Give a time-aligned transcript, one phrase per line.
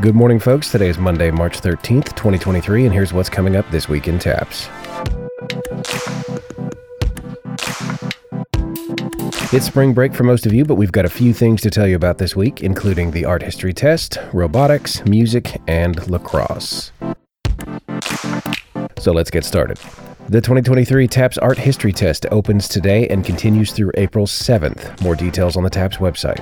[0.00, 0.70] Good morning, folks.
[0.70, 4.68] Today is Monday, March 13th, 2023, and here's what's coming up this week in TAPS.
[9.52, 11.88] It's spring break for most of you, but we've got a few things to tell
[11.88, 16.92] you about this week, including the art history test, robotics, music, and lacrosse.
[19.00, 19.78] So let's get started.
[20.28, 25.00] The 2023 TAPS Art History Test opens today and continues through April 7th.
[25.00, 26.38] More details on the TAPS website.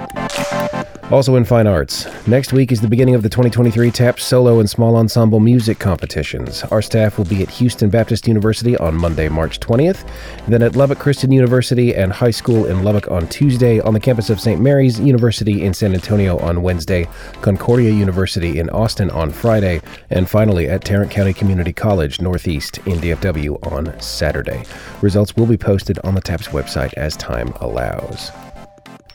[1.12, 4.68] Also in fine arts, next week is the beginning of the 2023 TAP solo and
[4.68, 6.64] small ensemble music competitions.
[6.64, 10.04] Our staff will be at Houston Baptist University on Monday, March 20th,
[10.48, 14.30] then at Lubbock Christian University and High School in Lubbock on Tuesday, on the campus
[14.30, 14.60] of St.
[14.60, 17.06] Mary's University in San Antonio on Wednesday,
[17.40, 19.80] Concordia University in Austin on Friday,
[20.10, 24.64] and finally at Tarrant County Community College Northeast in DFW on Saturday.
[25.02, 28.32] Results will be posted on the TAPS website as time allows.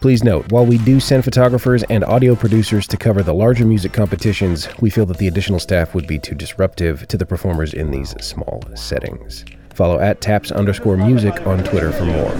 [0.02, 3.94] Please note, while we do send photographers and audio producers to cover the larger music
[3.94, 7.92] competitions, we feel that the additional staff would be too disruptive to the performers in
[7.92, 9.46] these small settings.
[9.76, 12.32] Follow at taps underscore music on Twitter for more.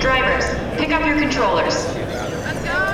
[0.00, 0.44] Drivers,
[0.78, 1.84] pick up your controllers.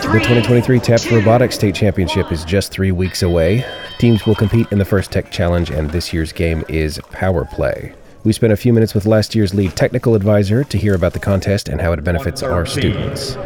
[0.00, 3.66] The 2023 TAPS Robotics State Championship is just three weeks away.
[3.98, 7.92] Teams will compete in the First Tech Challenge, and this year's game is Power Play.
[8.24, 11.18] We spent a few minutes with last year's lead technical advisor to hear about the
[11.18, 13.36] contest and how it benefits our students.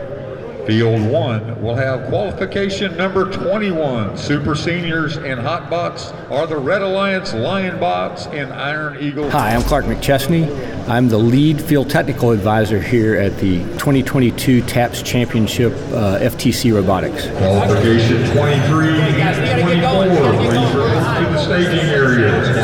[0.69, 4.17] Field one will have qualification number 21.
[4.17, 9.29] Super Seniors and hot bots are the Red Alliance Lion Bots and Iron Eagle.
[9.31, 10.47] Hi, I'm Clark McChesney.
[10.89, 17.27] I'm the lead field technical advisor here at the 2022 TAPS Championship uh, FTC Robotics.
[17.39, 20.33] Qualification 23 and 24.
[20.35, 22.58] Please report to the staging areas.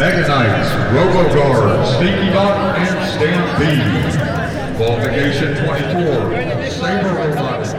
[0.00, 4.76] Mega Knights, RoboGuard, Sneaky Bot, and Stampede.
[4.76, 7.74] Qualification 24, Saber Robotics.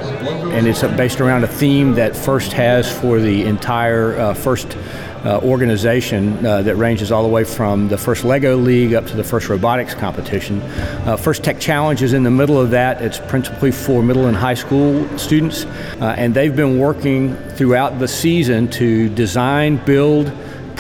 [0.54, 4.78] And it's based around a theme that FIRST has for the entire uh, FIRST
[5.26, 9.16] uh, organization uh, that ranges all the way from the first Lego League up to
[9.16, 10.62] the first robotics competition.
[11.08, 13.02] Uh, first Tech Challenge is in the middle of that.
[13.02, 18.08] It's principally for middle and high school students, uh, and they've been working throughout the
[18.08, 20.31] season to design, build,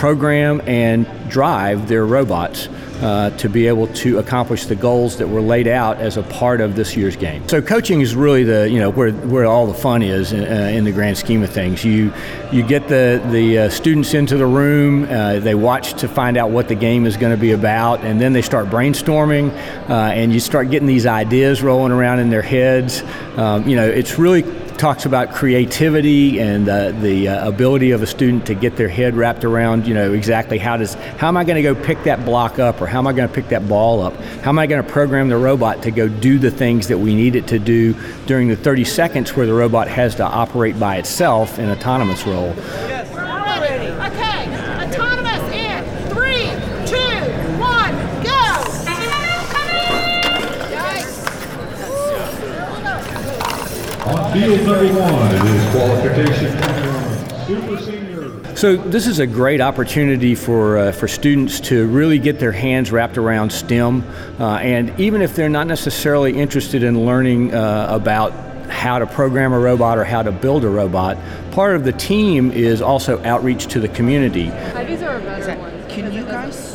[0.01, 2.67] program and drive their robots
[3.01, 6.59] uh, to be able to accomplish the goals that were laid out as a part
[6.59, 7.47] of this year's game.
[7.47, 10.85] So coaching is really the you know where, where all the fun is uh, in
[10.85, 11.85] the grand scheme of things.
[11.85, 12.11] You
[12.51, 16.49] you get the the uh, students into the room, uh, they watch to find out
[16.49, 19.51] what the game is going to be about, and then they start brainstorming,
[19.87, 23.03] uh, and you start getting these ideas rolling around in their heads.
[23.37, 24.41] Um, you know, it's really
[24.81, 29.15] talks about creativity and uh, the uh, ability of a student to get their head
[29.15, 32.25] wrapped around, you know, exactly how does how am I going to go pick that
[32.25, 34.15] block up or how am I going to pick that ball up?
[34.41, 37.13] How am I going to program the robot to go do the things that we
[37.13, 37.93] need it to do
[38.25, 42.55] during the 30 seconds where the robot has to operate by itself in autonomous role?
[54.33, 56.51] Field number one, it is qualification
[57.45, 58.55] Super Senior.
[58.55, 62.93] So this is a great opportunity for uh, for students to really get their hands
[62.93, 64.05] wrapped around STEM,
[64.39, 68.31] uh, and even if they're not necessarily interested in learning uh, about
[68.69, 71.17] how to program a robot or how to build a robot,
[71.51, 74.45] part of the team is also outreach to the community.
[74.45, 75.19] these are
[75.89, 76.71] Can you guys?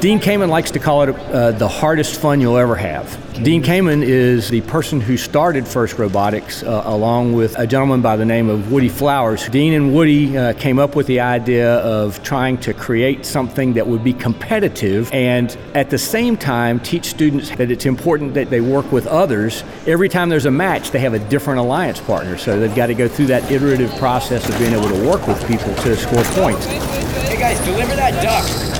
[0.00, 3.16] Dean Kamen likes to call it uh, the hardest fun you'll ever have.
[3.42, 8.16] Dean Kamen is the person who started First Robotics uh, along with a gentleman by
[8.16, 9.48] the name of Woody Flowers.
[9.48, 13.86] Dean and Woody uh, came up with the idea of trying to create something that
[13.86, 18.60] would be competitive and at the same time teach students that it's important that they
[18.60, 19.64] work with others.
[19.86, 22.94] Every time there's a match, they have a different alliance partner, so they've got to
[22.94, 26.66] go through that iterative process of being able to work with people to score points.
[26.66, 28.71] Hey guys, deliver that duck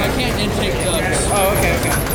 [0.00, 0.34] I can't.
[1.30, 2.08] Oh, okay.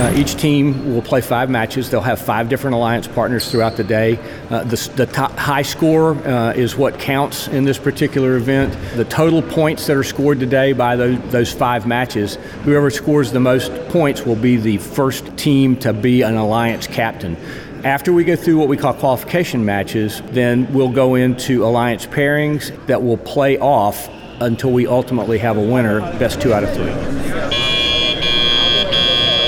[0.00, 1.90] Uh, each team will play five matches.
[1.90, 4.18] They'll have five different alliance partners throughout the day.
[4.48, 8.74] Uh, the, the top high score uh, is what counts in this particular event.
[8.96, 13.40] The total points that are scored today by those, those five matches, whoever scores the
[13.40, 17.36] most points will be the first team to be an alliance captain.
[17.84, 22.86] After we go through what we call qualification matches, then we'll go into alliance pairings
[22.86, 24.08] that will play off
[24.40, 26.92] until we ultimately have a winner, best two out of three.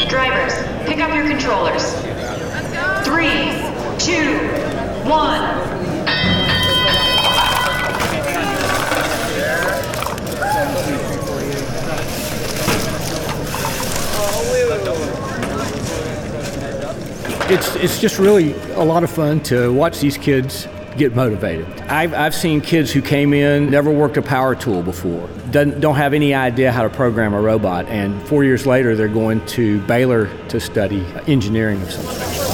[0.09, 0.53] Drivers,
[0.87, 1.95] pick up your controllers.
[3.05, 3.53] Three,
[3.99, 4.37] two,
[5.09, 5.73] one.
[17.51, 20.67] It's, it's just really a lot of fun to watch these kids
[20.97, 21.67] get motivated.
[21.83, 25.97] I've, I've seen kids who came in, never worked a power tool before, doesn't, don't
[25.97, 29.81] have any idea how to program a robot, and four years later they're going to
[29.83, 32.52] Baylor to study engineering of some sort.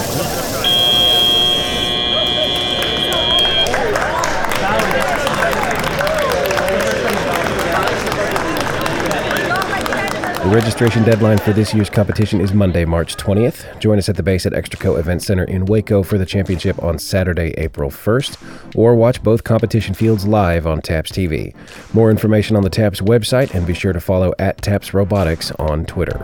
[10.48, 13.78] The registration deadline for this year's competition is Monday, March 20th.
[13.80, 16.98] Join us at the base at Extraco Event Center in Waco for the championship on
[16.98, 21.54] Saturday, April 1st, or watch both competition fields live on TAPS TV.
[21.92, 25.84] More information on the TAPS website, and be sure to follow at TAPS Robotics on
[25.84, 26.16] Twitter.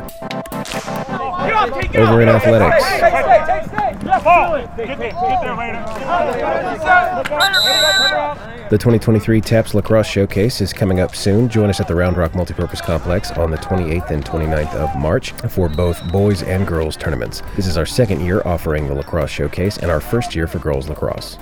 [1.94, 3.74] Over in athletics.
[8.70, 11.49] The 2023 TAPS Lacrosse Showcase is coming up soon.
[11.49, 15.32] Join us at the Round Rock Multipurpose Complex on the 28th and 29th of March
[15.50, 17.43] for both boys and girls tournaments.
[17.56, 20.88] This is our second year offering the Lacrosse Showcase and our first year for girls
[20.88, 21.37] lacrosse.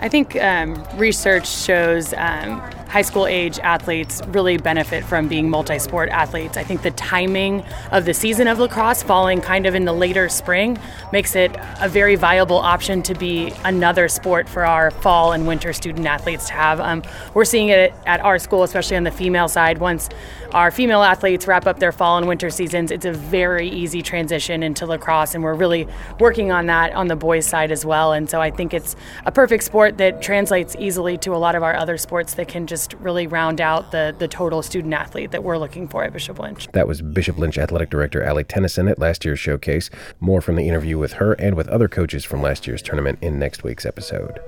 [0.00, 5.78] I think um, research shows um, high school age athletes really benefit from being multi
[5.78, 6.56] sport athletes.
[6.56, 10.28] I think the timing of the season of lacrosse falling kind of in the later
[10.28, 10.76] spring
[11.12, 15.72] makes it a very viable option to be another sport for our fall and winter
[15.72, 16.80] student athletes to have.
[16.80, 19.78] Um, we're seeing it at our school, especially on the female side.
[19.78, 20.08] Once
[20.52, 24.64] our female athletes wrap up their fall and winter seasons, it's a very easy transition
[24.64, 25.86] into lacrosse, and we're really
[26.18, 28.12] working on that on the boys' side as well.
[28.12, 31.62] And so I think it's a perfect sport that translates easily to a lot of
[31.62, 35.44] our other sports that can just really round out the, the total student athlete that
[35.44, 36.68] we're looking for at Bishop Lynch.
[36.72, 39.90] That was Bishop Lynch Athletic Director Allie Tennyson at last year's showcase.
[40.20, 43.38] More from the interview with her and with other coaches from last year's tournament in
[43.38, 44.40] next week's episode.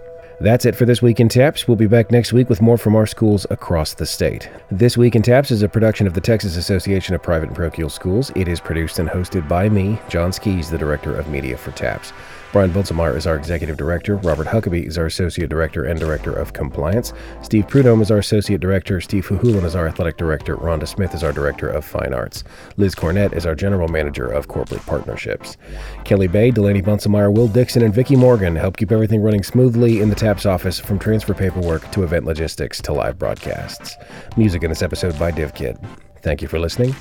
[0.43, 1.69] That's it for this week in Taps.
[1.69, 4.51] We'll be back next week with more from our schools across the state.
[4.73, 7.89] This Week in Taps is a production of the Texas Association of Private and Parochial
[7.89, 8.33] Schools.
[8.35, 12.13] It is produced and hosted by me, John Skees, the Director of Media for Taps.
[12.53, 14.17] Brian Bunselmeyer is our Executive Director.
[14.17, 17.15] Robert Huckabee is our Associate Director and Director of Compliance.
[17.41, 19.01] Steve Prudhomme is our Associate Director.
[19.01, 20.57] Steve Huhulan is our Athletic Director.
[20.59, 22.45] Rhonda Smith is our Director of Fine Arts.
[22.77, 25.57] Liz Cornett is our General Manager of Corporate Partnerships.
[26.05, 30.11] Kelly Bay, Delaney Bunselmeyer, Will Dixon, and Vicki Morgan help keep everything running smoothly in
[30.11, 33.97] the TAPS office from transfer paperwork to event logistics to live broadcasts.
[34.37, 35.79] Music in this episode by DivKid.
[36.23, 36.95] Thank you for listening.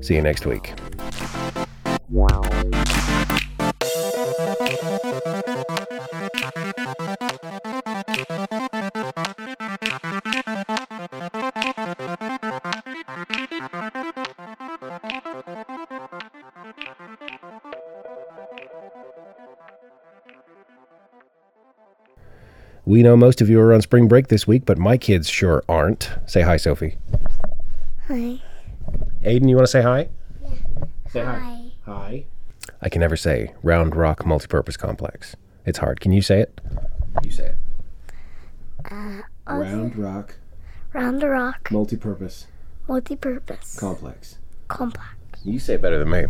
[0.00, 0.72] See you next week.
[22.86, 25.64] We know most of you are on spring break this week, but my kids sure
[25.68, 26.08] aren't.
[26.26, 26.96] Say hi, Sophie.
[28.06, 28.40] Hi.
[29.24, 30.08] Aiden, you want to say hi?
[30.40, 30.50] Yeah.
[31.10, 31.72] Say hi.
[31.84, 32.24] Hi.
[32.80, 35.34] I can never say Round Rock Multipurpose Complex.
[35.64, 35.98] It's hard.
[36.00, 36.60] Can you say it?
[37.24, 37.56] You say it.
[38.88, 39.22] Uh,
[39.52, 40.36] Round Rock
[40.92, 41.68] Round the rock.
[41.70, 42.46] Multipurpose
[42.86, 43.80] Multi-purpose.
[43.80, 44.38] Complex.
[44.68, 45.08] Complex.
[45.44, 46.26] You say it better than me.